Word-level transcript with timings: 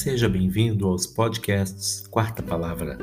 Seja 0.00 0.28
bem-vindo 0.28 0.86
aos 0.86 1.08
podcasts 1.08 2.06
Quarta 2.06 2.40
Palavra, 2.40 2.96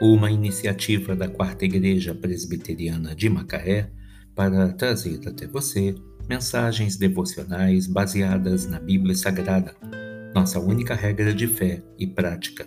uma 0.00 0.30
iniciativa 0.30 1.16
da 1.16 1.26
Quarta 1.26 1.64
Igreja 1.64 2.14
Presbiteriana 2.14 3.16
de 3.16 3.28
Macaé 3.28 3.90
para 4.32 4.72
trazer 4.72 5.20
até 5.26 5.48
você 5.48 5.92
mensagens 6.28 6.96
devocionais 6.96 7.88
baseadas 7.88 8.64
na 8.64 8.78
Bíblia 8.78 9.16
Sagrada, 9.16 9.74
nossa 10.32 10.60
única 10.60 10.94
regra 10.94 11.34
de 11.34 11.48
fé 11.48 11.82
e 11.98 12.06
prática. 12.06 12.64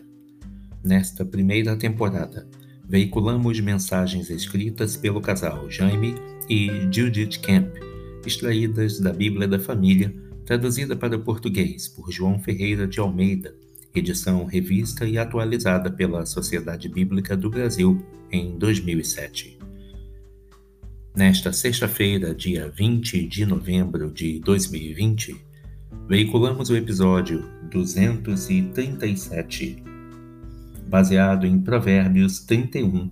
Nesta 0.83 1.23
primeira 1.23 1.77
temporada, 1.77 2.45
veiculamos 2.85 3.61
mensagens 3.61 4.29
escritas 4.29 4.97
pelo 4.97 5.21
casal 5.21 5.71
Jaime 5.71 6.15
e 6.49 6.67
Judith 6.91 7.39
Camp, 7.39 7.73
extraídas 8.25 8.99
da 8.99 9.13
Bíblia 9.13 9.47
da 9.47 9.57
Família 9.57 10.13
traduzida 10.45 10.95
para 10.95 11.15
o 11.15 11.21
português 11.21 11.87
por 11.87 12.11
João 12.11 12.39
Ferreira 12.39 12.87
de 12.87 12.99
Almeida, 12.99 13.55
edição 13.95 14.43
revista 14.45 15.07
e 15.07 15.17
atualizada 15.17 15.89
pela 15.89 16.23
Sociedade 16.25 16.89
Bíblica 16.89 17.37
do 17.37 17.49
Brasil 17.49 18.03
em 18.31 18.57
2007. 18.57 19.57
Nesta 21.15 21.53
sexta-feira, 21.53 22.33
dia 22.33 22.67
20 22.69 23.27
de 23.27 23.45
novembro 23.45 24.11
de 24.11 24.39
2020, 24.39 25.39
veiculamos 26.07 26.71
o 26.71 26.75
episódio 26.75 27.47
237, 27.69 29.83
baseado 30.87 31.45
em 31.45 31.61
Provérbios 31.61 32.39
31, 32.39 33.11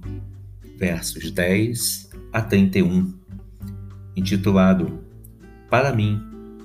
versos 0.78 1.30
10 1.30 2.10
a 2.34 2.42
31, 2.42 3.14
intitulado 4.16 5.00
Para 5.70 5.96
mim, 5.96 6.20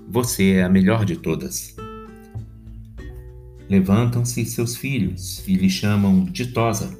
você 0.08 0.52
é 0.52 0.62
a 0.62 0.68
melhor 0.68 1.04
de 1.04 1.16
todas. 1.16 1.74
Levantam-se 3.68 4.44
seus 4.44 4.76
filhos 4.76 5.46
e 5.46 5.54
lhe 5.54 5.68
chamam 5.68 6.24
ditosa. 6.24 6.96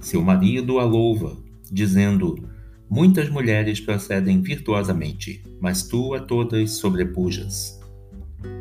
Seu 0.00 0.22
marido 0.22 0.78
a 0.78 0.84
louva, 0.84 1.36
dizendo: 1.70 2.48
Muitas 2.88 3.28
mulheres 3.28 3.80
procedem 3.80 4.40
virtuosamente, 4.40 5.42
mas 5.60 5.82
tu 5.82 6.14
a 6.14 6.20
todas 6.20 6.72
sobrepujas. 6.72 7.78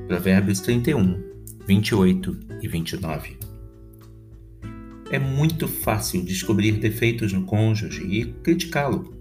Provérbios 0.08 0.60
31, 0.60 1.24
28 1.66 2.40
e 2.62 2.68
29. 2.68 3.38
É 5.10 5.18
muito 5.18 5.68
fácil 5.68 6.24
descobrir 6.24 6.74
defeitos 6.74 7.34
no 7.34 7.44
cônjuge 7.44 8.04
e 8.04 8.26
criticá-lo 8.26 9.21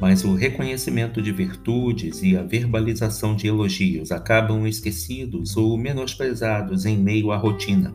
mas 0.00 0.24
o 0.24 0.34
reconhecimento 0.34 1.20
de 1.20 1.30
virtudes 1.30 2.22
e 2.22 2.36
a 2.36 2.42
verbalização 2.42 3.36
de 3.36 3.46
elogios 3.46 4.10
acabam 4.10 4.66
esquecidos 4.66 5.56
ou 5.56 5.76
menosprezados 5.76 6.86
em 6.86 6.96
meio 6.96 7.30
à 7.30 7.36
rotina. 7.36 7.94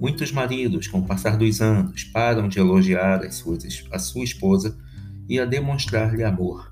Muitos 0.00 0.30
maridos, 0.30 0.86
com 0.86 1.00
o 1.00 1.06
passar 1.06 1.36
dos 1.36 1.60
anos, 1.60 2.04
param 2.04 2.48
de 2.48 2.60
elogiar 2.60 3.28
suas, 3.32 3.64
a 3.90 3.98
sua 3.98 4.22
esposa 4.22 4.76
e 5.28 5.40
a 5.40 5.44
demonstrar-lhe 5.44 6.22
amor. 6.22 6.70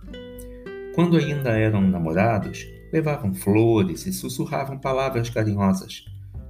Quando 0.94 1.16
ainda 1.16 1.50
eram 1.50 1.80
namorados, 1.80 2.64
levavam 2.92 3.34
flores 3.34 4.06
e 4.06 4.12
sussurravam 4.12 4.78
palavras 4.78 5.28
carinhosas, 5.28 6.04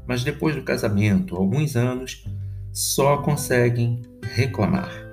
mas 0.06 0.22
depois 0.22 0.54
do 0.54 0.62
casamento, 0.62 1.34
alguns 1.34 1.76
anos, 1.76 2.24
só 2.70 3.18
conseguem 3.18 4.02
reclamar. 4.22 5.03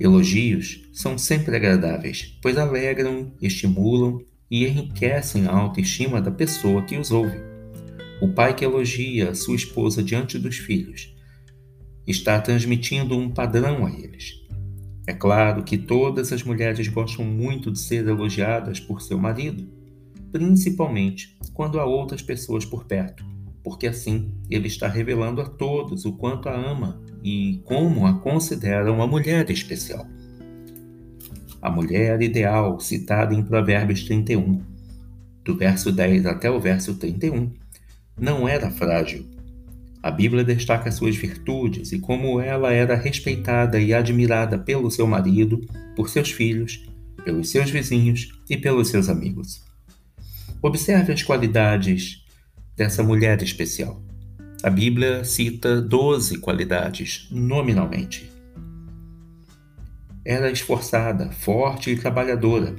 Elogios 0.00 0.88
são 0.92 1.18
sempre 1.18 1.56
agradáveis, 1.56 2.38
pois 2.40 2.56
alegram, 2.56 3.32
estimulam 3.42 4.20
e 4.48 4.64
enriquecem 4.64 5.46
a 5.46 5.52
autoestima 5.52 6.20
da 6.20 6.30
pessoa 6.30 6.82
que 6.82 6.96
os 6.96 7.10
ouve. 7.10 7.36
O 8.22 8.28
pai 8.28 8.54
que 8.54 8.64
elogia 8.64 9.34
sua 9.34 9.56
esposa 9.56 10.02
diante 10.02 10.38
dos 10.38 10.56
filhos 10.56 11.14
está 12.06 12.40
transmitindo 12.40 13.18
um 13.18 13.28
padrão 13.28 13.84
a 13.84 13.90
eles. 13.90 14.34
É 15.06 15.12
claro 15.12 15.64
que 15.64 15.76
todas 15.76 16.32
as 16.32 16.44
mulheres 16.44 16.86
gostam 16.86 17.24
muito 17.24 17.72
de 17.72 17.78
ser 17.78 18.06
elogiadas 18.06 18.78
por 18.78 19.02
seu 19.02 19.18
marido, 19.18 19.68
principalmente 20.30 21.36
quando 21.52 21.80
há 21.80 21.84
outras 21.84 22.22
pessoas 22.22 22.64
por 22.64 22.84
perto, 22.84 23.24
porque 23.64 23.86
assim 23.86 24.32
ele 24.48 24.68
está 24.68 24.86
revelando 24.86 25.40
a 25.40 25.44
todos 25.44 26.04
o 26.04 26.12
quanto 26.12 26.48
a 26.48 26.54
ama 26.54 27.02
e 27.22 27.60
como 27.64 28.06
a 28.06 28.14
considera 28.14 28.92
uma 28.92 29.06
mulher 29.06 29.50
especial. 29.50 30.06
A 31.60 31.70
mulher 31.70 32.22
ideal, 32.22 32.78
citada 32.78 33.34
em 33.34 33.42
Provérbios 33.42 34.04
31, 34.04 34.62
do 35.44 35.56
verso 35.56 35.90
10 35.90 36.26
até 36.26 36.50
o 36.50 36.60
verso 36.60 36.94
31, 36.94 37.50
não 38.18 38.48
era 38.48 38.70
frágil. 38.70 39.26
A 40.02 40.10
Bíblia 40.10 40.44
destaca 40.44 40.92
suas 40.92 41.16
virtudes 41.16 41.90
e 41.92 41.98
como 41.98 42.40
ela 42.40 42.72
era 42.72 42.94
respeitada 42.94 43.80
e 43.80 43.92
admirada 43.92 44.56
pelo 44.58 44.90
seu 44.90 45.06
marido, 45.06 45.60
por 45.96 46.08
seus 46.08 46.30
filhos, 46.30 46.88
pelos 47.24 47.50
seus 47.50 47.70
vizinhos 47.70 48.40
e 48.48 48.56
pelos 48.56 48.88
seus 48.88 49.08
amigos. 49.08 49.62
Observe 50.62 51.12
as 51.12 51.22
qualidades 51.22 52.24
dessa 52.76 53.02
mulher 53.02 53.42
especial. 53.42 54.07
A 54.60 54.68
Bíblia 54.68 55.24
cita 55.24 55.80
12 55.80 56.38
qualidades 56.38 57.28
nominalmente. 57.30 58.28
Era 60.24 60.50
esforçada, 60.50 61.30
forte 61.30 61.92
e 61.92 61.96
trabalhadora. 61.96 62.74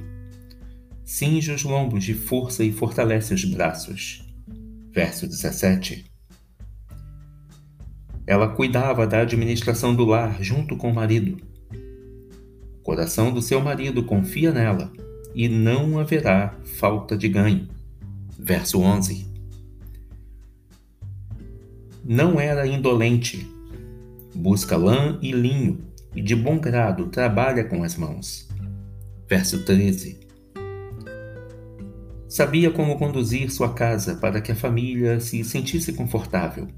Cinge 1.02 1.50
os 1.50 1.64
lombos 1.64 2.04
de 2.04 2.12
força 2.12 2.62
e 2.62 2.70
fortalece 2.70 3.32
os 3.32 3.46
braços. 3.46 4.22
Verso 4.92 5.26
17. 5.26 6.04
Ela 8.26 8.48
cuidava 8.48 9.06
da 9.06 9.22
administração 9.22 9.94
do 9.94 10.04
lar 10.04 10.42
junto 10.42 10.76
com 10.76 10.90
o 10.90 10.94
marido. 10.94 11.38
O 12.78 12.82
coração 12.82 13.32
do 13.32 13.40
seu 13.40 13.58
marido 13.58 14.04
confia 14.04 14.52
nela 14.52 14.92
e 15.34 15.48
não 15.48 15.98
haverá 15.98 16.54
falta 16.78 17.16
de 17.16 17.26
ganho. 17.26 17.66
Verso 18.38 18.78
11 18.80 19.29
não 22.04 22.40
era 22.40 22.66
indolente. 22.66 23.48
Busca 24.34 24.76
lã 24.76 25.18
e 25.20 25.32
linho 25.32 25.90
e 26.14 26.22
de 26.22 26.34
bom 26.34 26.58
grado 26.58 27.06
trabalha 27.06 27.64
com 27.64 27.82
as 27.82 27.96
mãos. 27.96 28.48
Verso 29.28 29.64
13. 29.64 30.18
Sabia 32.28 32.70
como 32.70 32.96
conduzir 32.98 33.50
sua 33.50 33.74
casa 33.74 34.16
para 34.16 34.40
que 34.40 34.52
a 34.52 34.56
família 34.56 35.18
se 35.20 35.42
sentisse 35.42 35.92
confortável. 35.92 36.68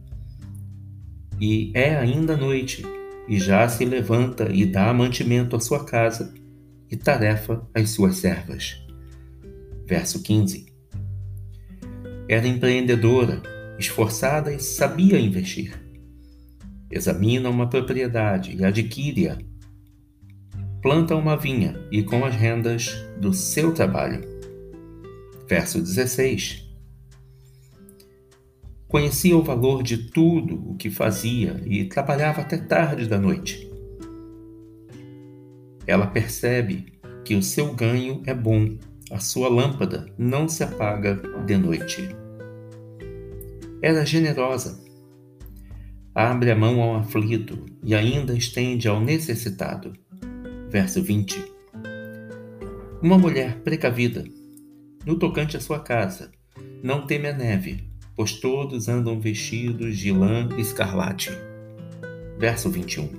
E 1.41 1.71
é 1.75 1.97
ainda 1.97 2.37
noite, 2.37 2.85
e 3.29 3.39
já 3.39 3.69
se 3.69 3.85
levanta 3.85 4.51
e 4.51 4.65
dá 4.65 4.93
mantimento 4.93 5.57
à 5.57 5.61
sua 5.61 5.85
casa 5.85 6.33
e 6.91 6.97
tarefa 6.97 7.63
às 7.75 7.91
suas 7.91 8.17
servas. 8.17 8.81
Verso 9.87 10.23
15. 10.23 10.67
Era 12.29 12.47
empreendedora, 12.47 13.43
esforçada 13.79 14.53
e 14.53 14.59
sabia 14.59 15.19
investir. 15.19 15.81
Examina 16.91 17.49
uma 17.49 17.69
propriedade 17.69 18.57
e 18.57 18.65
adquire-a. 18.65 19.39
Planta 20.83 21.15
uma 21.15 21.37
vinha 21.37 21.81
e 21.91 22.03
com 22.03 22.25
as 22.25 22.35
rendas 22.35 22.93
do 23.19 23.33
seu 23.33 23.73
trabalho. 23.73 24.23
Verso 25.49 25.81
16. 25.81 26.71
Conhecia 28.89 29.37
o 29.37 29.43
valor 29.43 29.83
de 29.83 30.11
tudo 30.11 30.71
o 30.71 30.75
que 30.77 30.91
fazia 30.91 31.63
e 31.65 31.85
trabalhava 31.85 32.43
até 32.43 32.59
tarde 32.59 33.09
da 33.09 33.19
noite. 33.19 33.71
Ela 35.87 36.07
percebe 36.07 36.93
que 37.25 37.35
o 37.35 37.43
seu 37.43 37.75
ganho 37.75 38.23
é 38.27 38.35
bom, 38.35 38.77
a 39.11 39.19
sua 39.19 39.49
lâmpada 39.49 40.13
não 40.19 40.47
se 40.47 40.63
apaga 40.63 41.15
de 41.47 41.57
noite. 41.57 42.22
Era 43.83 44.07
generosa. 44.07 44.81
Abre 46.15 46.53
a 46.53 46.55
mão 46.55 46.81
ao 46.81 46.99
aflito 46.99 47.67
e 47.83 47.97
ainda 47.97 48.33
estende 48.33 48.87
ao 48.87 49.01
necessitado. 49.01 49.93
Verso 50.71 51.03
20. 51.03 51.45
Uma 53.03 53.19
mulher 53.19 53.59
precavida, 53.65 54.25
no 55.05 55.19
tocante 55.19 55.57
à 55.57 55.61
sua 55.61 55.81
casa, 55.81 56.31
não 56.81 57.09
teme 57.09 57.27
a 57.27 57.33
neve, 57.33 57.83
pois 58.15 58.35
todos 58.35 58.89
andam 58.89 59.19
vestidos 59.19 59.99
de 59.99 60.13
lã 60.13 60.49
escarlate. 60.57 61.33
Verso 62.39 62.71
21. 62.71 63.11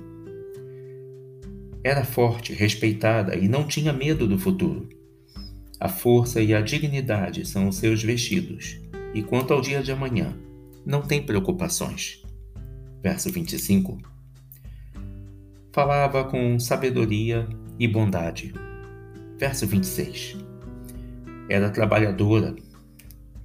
Era 1.84 2.06
forte, 2.06 2.54
respeitada 2.54 3.36
e 3.36 3.48
não 3.48 3.66
tinha 3.66 3.92
medo 3.92 4.26
do 4.26 4.38
futuro. 4.38 4.88
A 5.78 5.90
força 5.90 6.40
e 6.40 6.54
a 6.54 6.62
dignidade 6.62 7.44
são 7.44 7.68
os 7.68 7.76
seus 7.76 8.02
vestidos, 8.02 8.80
e 9.12 9.22
quanto 9.22 9.52
ao 9.52 9.60
dia 9.60 9.82
de 9.82 9.92
amanhã, 9.92 10.34
não 10.84 11.02
tem 11.02 11.24
preocupações. 11.24 12.22
Verso 13.02 13.30
25. 13.30 13.98
Falava 15.72 16.24
com 16.24 16.58
sabedoria 16.58 17.48
e 17.78 17.88
bondade. 17.88 18.54
Verso 19.38 19.66
26. 19.66 20.36
Era 21.48 21.70
trabalhadora. 21.70 22.54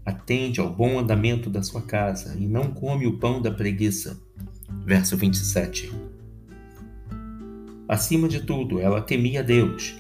atende 0.06 0.60
ao 0.60 0.74
bom 0.74 0.98
andamento 0.98 1.50
da 1.50 1.62
sua 1.62 1.82
casa 1.84 2.36
e 2.40 2.48
não 2.48 2.72
come 2.72 3.06
o 3.06 3.18
pão 3.20 3.42
da 3.42 3.52
preguiça. 3.52 4.20
Verso 4.86 5.16
27. 5.18 5.92
Acima 7.88 8.28
de 8.28 8.42
tudo, 8.42 8.80
ela 8.80 9.02
temia 9.02 9.44
Deus. 9.44 9.96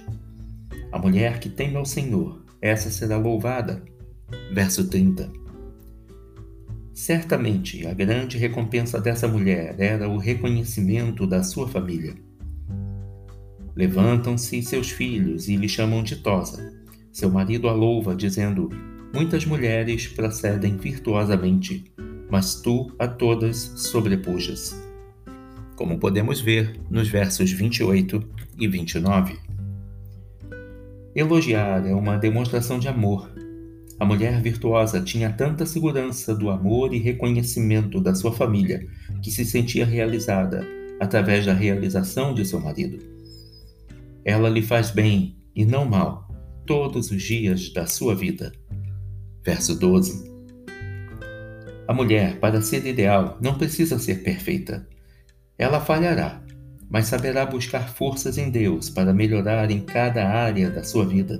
A 0.92 0.98
mulher 0.98 1.40
que 1.40 1.50
teme 1.50 1.76
ao 1.76 1.86
Senhor, 1.86 2.44
essa 2.62 2.90
será 2.90 3.18
louvada. 3.18 3.84
Verso 4.52 4.88
30. 4.88 5.32
Certamente 7.00 7.88
a 7.88 7.94
grande 7.94 8.38
recompensa 8.38 9.00
dessa 9.00 9.26
mulher 9.26 9.74
era 9.80 10.10
o 10.10 10.18
reconhecimento 10.18 11.26
da 11.26 11.42
sua 11.42 11.66
família. 11.66 12.14
Levantam-se 13.74 14.62
seus 14.62 14.92
filhos 14.92 15.48
e 15.48 15.56
lhe 15.56 15.70
chamam 15.70 16.04
ditosa. 16.04 16.78
Seu 17.10 17.30
marido 17.30 17.70
a 17.70 17.72
louva, 17.72 18.14
dizendo: 18.14 18.68
Muitas 19.14 19.46
mulheres 19.46 20.10
procedem 20.10 20.76
virtuosamente, 20.76 21.86
mas 22.30 22.56
tu 22.56 22.94
a 23.00 23.08
todas 23.08 23.56
sobrepujas. 23.78 24.78
Como 25.78 26.00
podemos 26.00 26.42
ver 26.42 26.82
nos 26.90 27.08
versos 27.08 27.50
28 27.50 28.22
e 28.60 28.68
29. 28.68 29.40
Elogiar 31.16 31.88
é 31.88 31.94
uma 31.94 32.18
demonstração 32.18 32.78
de 32.78 32.90
amor. 32.90 33.39
A 34.00 34.06
mulher 34.06 34.42
virtuosa 34.42 35.02
tinha 35.02 35.30
tanta 35.30 35.66
segurança 35.66 36.34
do 36.34 36.50
amor 36.50 36.94
e 36.94 37.00
reconhecimento 37.00 38.00
da 38.00 38.16
sua 38.16 38.32
família 38.32 38.88
que 39.22 39.30
se 39.30 39.44
sentia 39.44 39.86
realizada 39.86 40.66
através 41.02 41.46
da 41.46 41.54
realização 41.54 42.34
de 42.34 42.46
seu 42.46 42.62
marido. 42.62 42.98
Ela 44.24 44.48
lhe 44.48 44.62
faz 44.62 44.90
bem 44.90 45.38
e 45.54 45.66
não 45.66 45.84
mal 45.84 46.30
todos 46.66 47.12
os 47.12 47.22
dias 47.22 47.74
da 47.74 47.86
sua 47.86 48.16
vida. 48.16 48.54
Verso 49.44 49.78
12. 49.78 50.30
A 51.86 51.94
mulher, 51.94 52.40
para 52.40 52.62
ser 52.62 52.86
ideal, 52.86 53.38
não 53.42 53.58
precisa 53.58 54.00
ser 54.00 54.24
perfeita. 54.24 54.88
Ela 55.58 55.82
falhará, 55.82 56.42
mas 56.90 57.08
saberá 57.08 57.46
buscar 57.46 57.90
forças 57.90 58.38
em 58.38 58.50
Deus 58.50 58.90
para 58.90 59.14
melhorar 59.14 59.70
em 59.72 59.82
cada 59.82 60.26
área 60.26 60.70
da 60.70 60.84
sua 60.84 61.06
vida. 61.06 61.38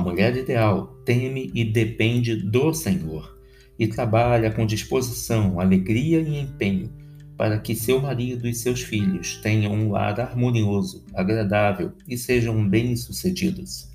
A 0.00 0.02
mulher 0.02 0.34
ideal 0.34 0.96
teme 1.04 1.50
e 1.54 1.62
depende 1.62 2.34
do 2.34 2.72
Senhor 2.72 3.38
e 3.78 3.86
trabalha 3.86 4.50
com 4.50 4.64
disposição, 4.64 5.60
alegria 5.60 6.22
e 6.22 6.40
empenho 6.40 6.90
para 7.36 7.58
que 7.58 7.74
seu 7.74 8.00
marido 8.00 8.48
e 8.48 8.54
seus 8.54 8.80
filhos 8.80 9.36
tenham 9.42 9.74
um 9.74 9.90
lar 9.90 10.18
harmonioso, 10.18 11.04
agradável 11.12 11.92
e 12.08 12.16
sejam 12.16 12.66
bem-sucedidos. 12.66 13.90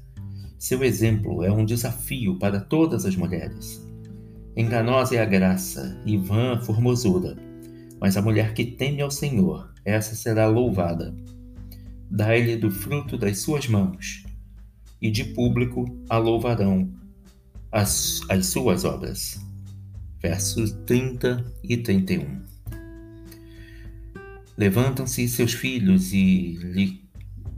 Seu 0.60 0.84
exemplo 0.84 1.44
é 1.44 1.52
um 1.52 1.66
desafio 1.66 2.38
para 2.38 2.60
todas 2.60 3.04
as 3.04 3.16
mulheres. 3.16 3.84
Enganosa 4.56 5.16
é 5.16 5.20
a 5.20 5.26
graça 5.26 6.00
e 6.06 6.18
vã 6.18 6.54
a 6.54 6.62
formosura, 6.62 7.36
mas 8.00 8.16
a 8.16 8.22
mulher 8.22 8.54
que 8.54 8.64
teme 8.64 9.02
ao 9.02 9.10
Senhor, 9.10 9.74
essa 9.84 10.14
será 10.14 10.46
louvada. 10.46 11.16
Dai-lhe 12.12 12.56
do 12.58 12.70
fruto 12.70 13.18
das 13.18 13.40
suas 13.40 13.68
mãos, 13.68 14.25
e 15.06 15.12
de 15.12 15.24
público 15.24 15.86
a 16.10 16.18
louvarão 16.18 16.92
as, 17.72 18.22
as 18.28 18.48
suas 18.48 18.84
obras. 18.84 19.40
Versos 20.20 20.72
30 20.88 21.46
e 21.64 21.78
31. 21.78 22.42
Levantam-se 24.58 25.28
seus 25.28 25.54
filhos 25.54 26.12
e 26.12 26.58
lhe 26.60 27.04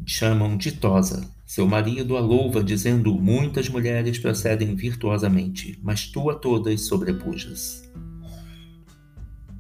chamam 0.06 0.58
ditosa, 0.58 1.26
seu 1.46 1.66
marido 1.66 2.18
a 2.18 2.20
louva, 2.20 2.62
dizendo: 2.62 3.14
Muitas 3.14 3.70
mulheres 3.70 4.20
procedem 4.20 4.76
virtuosamente, 4.76 5.80
mas 5.82 6.08
tu 6.08 6.30
a 6.30 6.36
todas 6.36 6.82
sobrepujas. 6.82 7.90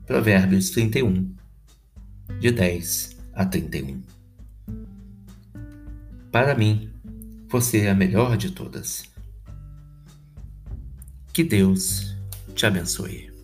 Provérbios 0.05 0.71
31, 0.71 1.33
de 2.41 2.51
10 2.51 3.17
a 3.33 3.45
31. 3.45 4.01
Para 6.31 6.53
mim, 6.53 6.89
você 7.49 7.81
é 7.81 7.89
a 7.89 7.95
melhor 7.95 8.35
de 8.37 8.51
todas. 8.51 9.03
Que 11.33 11.43
Deus 11.43 12.15
te 12.55 12.65
abençoe. 12.65 13.36